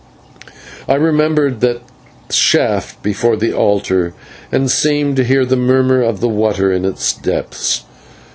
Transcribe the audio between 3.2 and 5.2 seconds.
the altar, and seemed